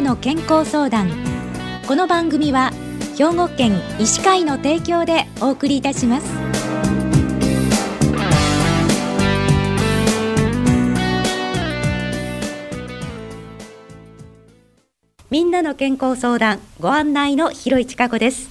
[0.00, 1.10] の健康相談。
[1.88, 2.70] この番組は
[3.16, 6.26] 兵庫県医師会の提供でお送りいたします。
[15.30, 18.48] みんなの健康相談ご案内の広市加子です。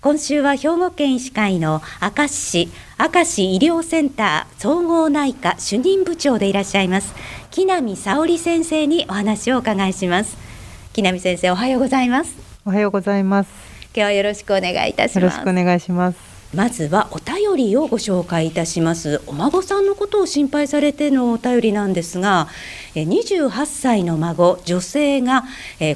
[0.00, 2.68] 今週は兵庫県医師会の明石市
[3.14, 7.16] 明石医療センター総合内科主任部長でいらっしゃいます
[7.50, 10.47] 木南沙織先生にお話をお伺いします。
[10.92, 12.36] 木南先生おはようございます。
[12.64, 13.50] おはようございます。
[13.94, 15.20] 今日はよろしくお願いいたします。
[15.20, 16.18] よろしくお願いします。
[16.54, 19.20] まずはお便りをご紹介いたします。
[19.26, 22.48] お孫さんのことを心配されてのお便りなんですが
[22.94, 25.44] 28歳の孫女性が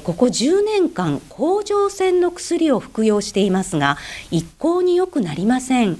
[0.03, 3.97] ここ10年間甲状腺の薬を服用していますが
[4.31, 5.97] 一向に良くなりません。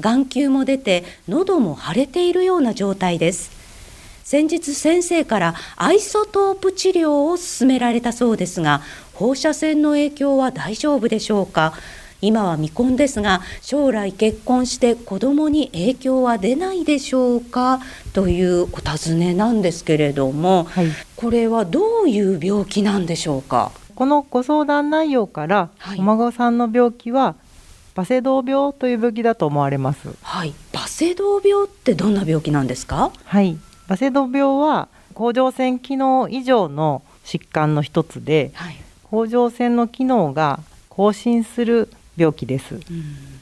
[0.00, 3.63] 眼球も出て喉も腫れているような状態です
[4.24, 8.80] 先日先生からアイソトープ治療を勧められたそうですが
[9.12, 11.74] 放射線の影響は大丈夫でしょうか？
[12.22, 17.80] 今は未婚ですが将来結婚して子供に影響は出ないでしょうか？
[18.14, 20.86] というお尋ねなんですけれども、はい、
[21.16, 23.72] これはどういう病気なんでしょうか？
[23.94, 27.34] このご相談内容から、はい、お孫さんの病気は
[27.94, 30.08] バセドウ病という病気だと思われます。
[30.22, 30.54] はい。
[30.72, 33.12] バセドウ病ってどんな病気なんですか？
[33.26, 42.82] はいバセドウ病は甲状腺機能以上の疾患の一つで、はい、甲状腺の機能が更新する病気です、うん、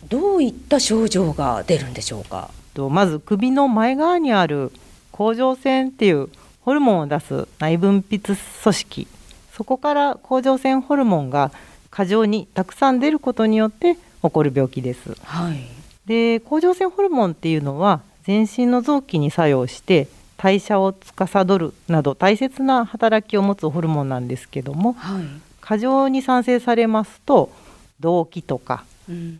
[0.09, 2.51] どういった症状が出るんでしょうか？
[2.75, 4.73] とまず首の前側にある
[5.11, 6.29] 甲状腺っていう
[6.63, 9.09] ホルモンを出す内分泌組織。
[9.53, 11.53] そこから甲状腺ホルモンが
[11.91, 15.15] 過剰にたくさん出ることによって起こる病気です。
[15.23, 15.59] はい、
[16.07, 20.09] で甲状腺ホルモンっていうのは全身の臓器に作用して
[20.43, 25.25] 代謝を司るなど大切な働きを持つホルモンなんですけども、はい、
[25.61, 27.53] 過剰に産生されますと
[28.01, 28.85] 動悸とか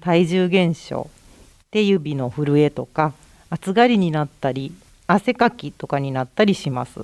[0.01, 1.11] 体重減少、
[1.73, 3.15] 手指の震えとか
[3.51, 4.73] 暑がりになったり
[5.09, 7.01] 汗かきとかになったりします。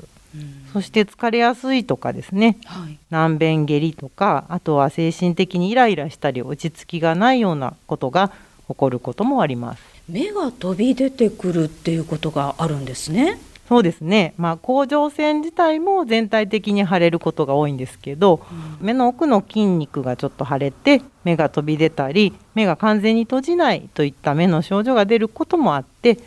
[0.73, 8.31] そして疲れやすいとかですね、はい、難便下痢とかあとは精神的にイライラしたり落ち着きがないようなことが
[8.69, 9.83] 起こることもあります。
[10.09, 13.39] 目が飛び出てくるっていうことがあるんですね
[13.69, 18.41] そうですね、まあ、甲状腺自体も全体的に腫れることが多いんですけど、
[18.81, 26.19] うん、目の奥の筋肉がちょっと腫れて目が飛び出たり目が完全に閉じないといった目の症状が出ることもあって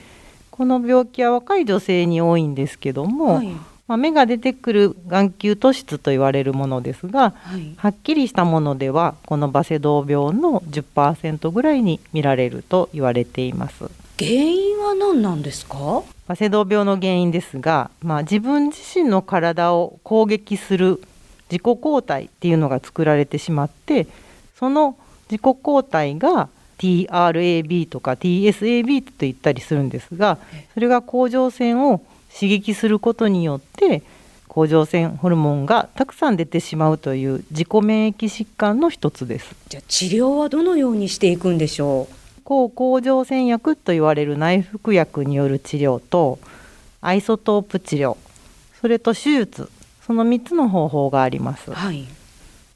[0.51, 3.47] この病気は若い女性に多いんですけども、はい、
[3.87, 13.89] まあ、目が出てくる眼球突出と言われるものですが、はい、はっきりしたものではこのバセドウ病の10%ぐらいに見られると言われています。
[14.19, 16.03] 原因は何なんですか？
[16.27, 21.01] バセドウ病の原因ですが、まあ、自分自身の体を攻撃する
[21.51, 24.07] 自己抗体っていうのが作られてしまって
[24.57, 24.97] その
[25.29, 30.37] 自己抗体が TRAB とか TSAB と言ったりするんですが
[30.73, 32.01] それが甲状腺を
[32.33, 34.01] 刺激することによって
[34.47, 39.55] 甲状腺ホルモンがたくさん出てしまうという自己免疫疾患の一つです。
[39.69, 42.20] じゃあ治療はどのようにしていくんでしょう？
[42.51, 46.37] 抗甲状腺薬と言われる内服薬による治療と
[46.99, 48.17] アイソトープ治療
[48.81, 49.69] それと手術
[50.05, 52.05] その3つの方法があります、はい、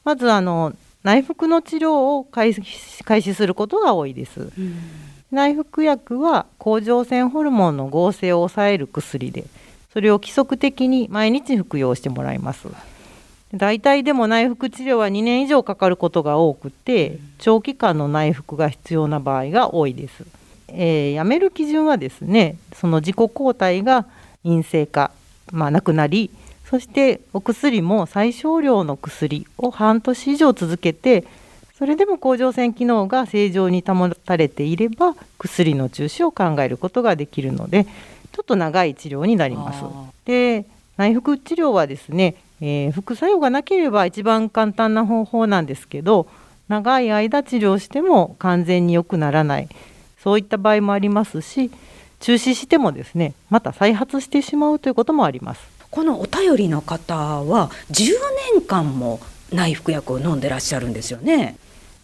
[0.02, 4.76] まずあの内服の治療を開始することが多いです、うん、
[5.30, 9.44] 内服薬は甲状腺ホルモンの合成を抑える薬で
[9.92, 12.68] それを規則的に毎日服用してもらいます
[13.54, 20.24] 大体でも内服治療は2年以上かかることが多くて長期間の内服が必要な場合が多いです。
[20.68, 24.06] えー、やめる基準はですねその自己抗体が
[24.42, 25.12] 陰性化、
[25.52, 26.30] まあ、なくなり
[26.68, 31.24] そしてお薬も最小量の薬を半年以上続けて
[31.78, 37.84] それでも甲状腺機能が正常に保たれていれば薬の中止を考えることができるので
[38.32, 39.84] ちょっと長い治療になります。
[40.24, 40.66] で
[40.96, 46.26] 内服治療はですねえー、副作用がなければ一番簡単な方法なんですけど
[46.68, 49.68] 長い間治療しても完全に良くならない。
[50.22, 51.70] そういった場合もありますし
[52.18, 55.60] 中止してもですねまた再発してしまうということもあります。
[55.90, 58.12] このお便りの方は10
[58.54, 59.20] 年間も
[59.52, 61.56] 内服薬を飲んでらっしゃるんですよね。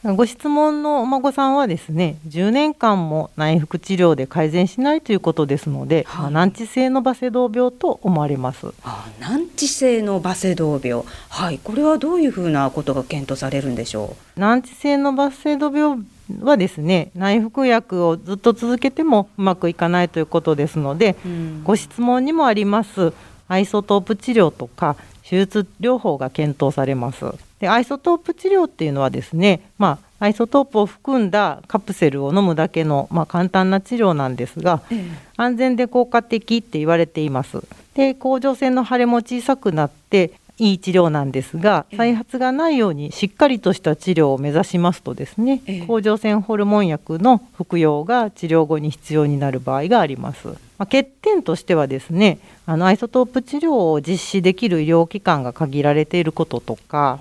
[0.04, 8.66] ご質問のお孫さんはですね10年間も内服治療で改善しないということですので、はい、まあ、難治性のバセドウ病と思われます。
[8.82, 11.04] あ難治性のバセドウ病。
[11.28, 11.60] はい。
[11.62, 14.40] これはどういうふうなことが検討されるんでしょう？
[14.40, 16.05] 難治性のバセドウ病
[16.40, 23.12] はですね内服薬をずっと続けてもうまくいかないということですので、うん、ご質問にもあります
[23.52, 24.96] アイソトープ治療とか
[25.28, 27.26] 手術療法が検討されます。
[27.60, 35.04] でアイソトープ治療っていうのはですね、まあ、アイソトープを含んだカプセルを飲むだけの、まあ、簡単な治療なんですが、ええ、
[35.37, 37.62] 安全で効果的って言われています。
[37.94, 50.49] で甲状腺の腫れも小さくなっていい治療なんですが再発がないようにしっかりとした治療を目指しますとですね、甲状腺ホルモン薬の服用が治療後に必要になる場合があります。
[50.49, 50.54] ま
[50.84, 57.19] あ、欠点としてはですねあのアイソトープ治療を実施できる医療機関が限られていることとか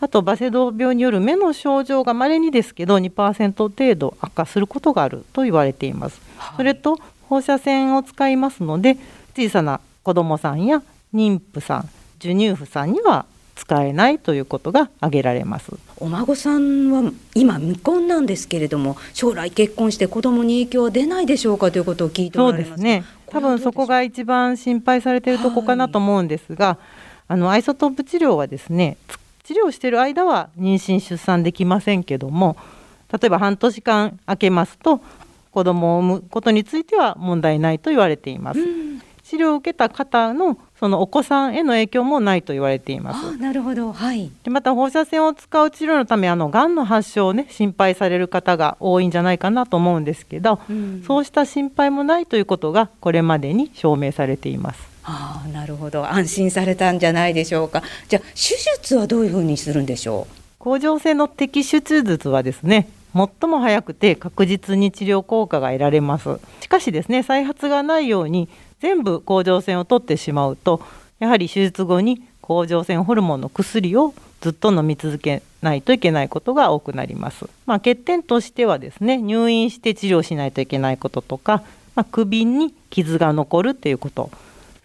[0.00, 6.20] あとバセドウ病による目の症状がまれにですけど2%程度悪化することがあると言われています。
[6.36, 6.98] はい、それと
[7.28, 8.96] 放射線を使いますので
[9.36, 10.82] 小さな子どもさんや
[11.14, 11.88] 妊婦さん
[12.20, 13.24] 授乳婦さんには
[13.56, 15.72] 使えないということが挙げられます。
[15.98, 23.04] お孫さんは今未婚なんですけれども将来結婚して子供に影響は出ないでしょうかということを聞いてそうですね。
[23.26, 26.76] 多分そこが一番心配されているとこかなと思うんですが、はい、
[27.28, 28.96] あのアイソトープ治療はですね
[29.44, 32.56] 治療している間は妊娠出産できませんけども
[33.12, 35.00] 例えば半年間空けますと
[35.50, 38.60] 子供を産むことについては問題ないと言われています。
[39.30, 43.36] 治療を受けた方のそのお子さんへの影響もないと言われています。
[43.36, 44.32] なるほど、はい。
[44.42, 54.80] でまた放射線を使う治療のためあのがんの発症をね心配される方が多いんじゃないかなと思うんですけど、うん、そうした心配もないということがこれまでに証明されています。
[55.04, 56.10] ああ、なるほど。
[56.10, 57.84] 安心されたんじゃないでしょうか。
[58.08, 60.34] じゃあ手術はどういうふうにするんでしょう？
[60.58, 62.88] 甲状腺の摘出術はですね。
[63.12, 68.48] 最も早くて確実に治療効果が得られますしかしですね再発がないように
[68.80, 70.82] 全部甲状腺を取ってしまうと
[71.18, 77.46] やはり手術後に甲状腺ホルモンの薬をずっと飲み続けないといけないことが多くなります。
[77.66, 81.62] まあ、欠点としてはですね入院して治療しないといけないこととか、
[81.94, 84.30] まあ、首に傷が残るっていうこと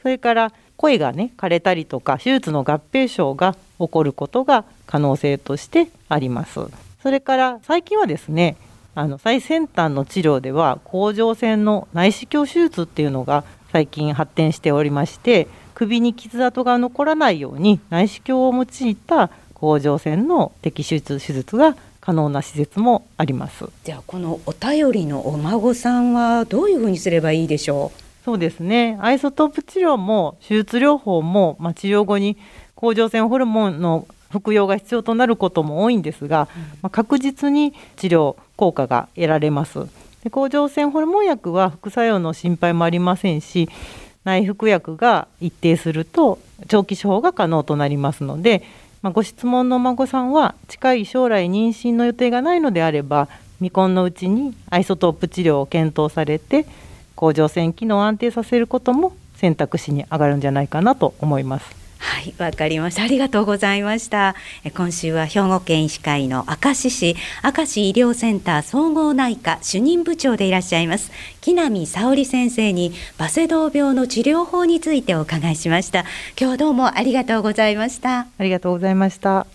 [0.01, 6.59] それから声がね枯れたりとか手術の合併症が起こることが可能性としてあります。
[7.01, 8.57] それから最近はですね
[8.93, 13.43] あの最先端の治療では甲状腺の内視鏡手術っていうのが
[13.75, 23.65] 最近発展しておりまして首に傷跡が残らないように内視鏡を用いた甲状腺の摘出手術が可能な施設もあります。
[23.83, 28.01] じゃあこのお便りのお孫さんはどういうふうにすればいいでしょう？
[28.23, 28.97] そうですね。
[29.01, 32.37] アイソトープ治療も手術療法も、まあ、治療後に
[32.75, 36.47] 甲状腺ホルモンの服用が必要となることも多いんですが、
[36.81, 39.87] まあ、確実に治療効果が得られます
[40.25, 43.69] で甲状腺ホルモン薬は副作用の心配もありませんし
[44.23, 48.63] 内服薬が一定すると長期処方が可能となりますので、
[49.03, 53.29] まあ、ご質問のお孫さんは近い将来妊娠の予定がないのであれば
[53.59, 56.65] 未婚のうちにアイソトープ治療を検討されて
[57.15, 61.84] 甲状腺機能を安定させることも選択肢に上がるんじゃないかなと思います。
[61.97, 63.03] はい、わかりました。
[63.03, 64.35] ありがとうございました。
[64.75, 71.11] 今週は兵庫県医師会の明石市明石医療センター総合内科主任部長でいらっしゃいます
[71.41, 76.01] 木南沙織先生にバセドウ病の治療法についてお伺いしました。
[76.01, 76.07] 今
[76.37, 78.27] 日はどうもありがとうございました。
[78.37, 79.47] ありがとうございました。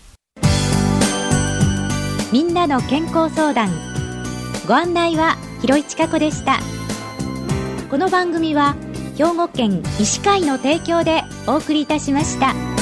[2.32, 3.70] みんなの健康相談。
[4.68, 6.60] ご案内は広市千佳子でした。
[7.90, 8.76] この番組は
[9.20, 12.79] 兵庫県医師会の提供でお送りいたしました。